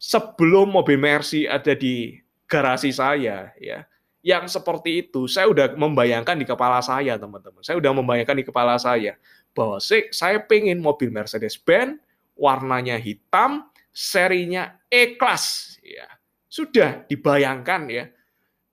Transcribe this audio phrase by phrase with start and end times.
[0.00, 2.16] sebelum mobil Mercy ada di
[2.48, 3.84] garasi saya, ya,
[4.24, 7.60] yang seperti itu, saya udah membayangkan di kepala saya, teman-teman.
[7.60, 9.20] Saya udah membayangkan di kepala saya
[9.52, 9.76] bahwa
[10.12, 12.00] saya pengen mobil Mercedes-Benz
[12.36, 16.08] warnanya hitam, serinya E-Class, ya.
[16.50, 18.04] Sudah dibayangkan ya.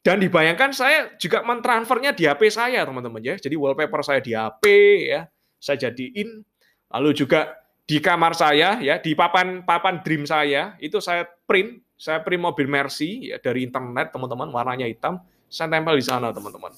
[0.00, 3.34] Dan dibayangkan saya juga mentransfernya di HP saya, teman-teman ya.
[3.36, 4.64] Jadi wallpaper saya di HP
[5.12, 5.28] ya,
[5.60, 6.40] saya jadiin.
[6.88, 7.52] Lalu juga
[7.88, 12.68] di kamar saya ya, di papan papan dream saya itu saya print saya print mobil
[12.68, 15.16] Mercy ya dari internet teman-teman warnanya hitam
[15.48, 16.68] saya tempel di sana teman-teman.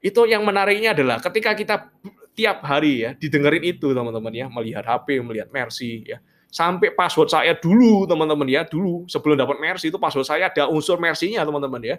[0.00, 1.92] Itu yang menariknya adalah ketika kita
[2.32, 6.18] tiap hari ya didengerin itu teman-teman ya melihat HP melihat Mercy ya.
[6.48, 10.96] Sampai password saya dulu teman-teman ya dulu sebelum dapat Mercy itu password saya ada unsur
[10.96, 11.96] Mercy-nya teman-teman ya.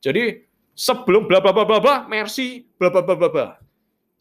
[0.00, 3.46] Jadi sebelum bla bla bla bla bla Mercy bla bla bla bla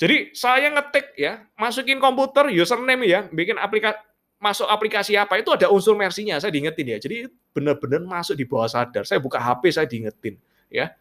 [0.03, 3.95] jadi saya ngetik ya masukin komputer username ya bikin aplikasi
[4.43, 6.97] masuk aplikasi apa itu ada unsur mersinya saya diingetin ya.
[6.99, 10.35] Jadi benar-benar masuk di bawah sadar saya buka HP saya diingetin
[10.67, 10.91] ya.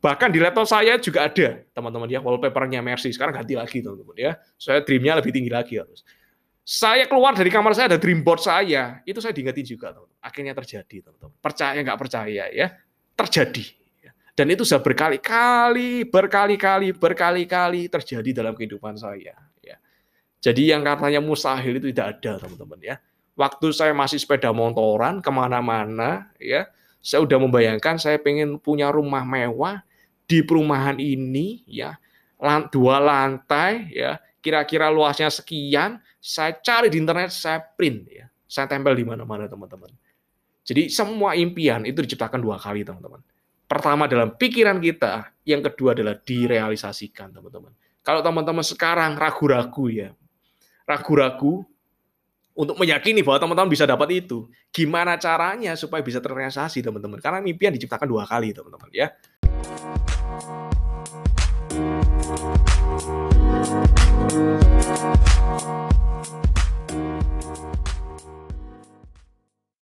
[0.00, 4.40] Bahkan di laptop saya juga ada teman-teman ya wallpapernya Mercy sekarang ganti lagi teman-teman ya.
[4.56, 6.00] Saya dreamnya lebih tinggi lagi harus.
[6.64, 10.24] Saya keluar dari kamar saya ada dreamboard saya itu saya diingetin juga teman-teman.
[10.24, 11.36] Akhirnya terjadi teman-teman.
[11.36, 12.72] Percaya nggak percaya ya
[13.12, 13.81] terjadi
[14.32, 19.36] dan itu sudah berkali-kali berkali-kali berkali-kali terjadi dalam kehidupan saya
[20.42, 22.96] jadi yang katanya mustahil itu tidak ada, teman-teman ya.
[23.38, 26.66] Waktu saya masih sepeda motoran ke mana-mana, ya,
[26.98, 29.86] saya udah membayangkan saya pengen punya rumah mewah
[30.26, 31.94] di perumahan ini, ya,
[32.74, 38.98] dua lantai, ya, kira-kira luasnya sekian, saya cari di internet, saya print, ya, saya tempel
[38.98, 39.94] di mana-mana, teman-teman.
[40.66, 43.22] Jadi semua impian itu diciptakan dua kali, teman-teman.
[43.72, 47.72] Pertama dalam pikiran kita, yang kedua adalah direalisasikan, teman-teman.
[48.04, 50.12] Kalau teman-teman sekarang ragu-ragu ya,
[50.84, 51.64] ragu-ragu
[52.52, 54.44] untuk meyakini bahwa teman-teman bisa dapat itu.
[54.68, 57.16] Gimana caranya supaya bisa terrealisasi, teman-teman?
[57.16, 59.08] Karena mimpi yang diciptakan dua kali, teman-teman, ya.